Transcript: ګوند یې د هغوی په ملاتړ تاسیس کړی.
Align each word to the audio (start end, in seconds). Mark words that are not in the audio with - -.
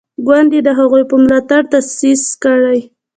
ګوند 0.25 0.49
یې 0.55 0.61
د 0.67 0.69
هغوی 0.79 1.03
په 1.09 1.15
ملاتړ 1.21 1.61
تاسیس 1.71 2.23
کړی. 2.43 2.79